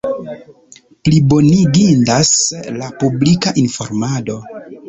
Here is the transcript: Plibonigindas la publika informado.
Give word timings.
Plibonigindas 1.07 2.33
la 2.81 2.91
publika 3.05 3.57
informado. 3.67 4.43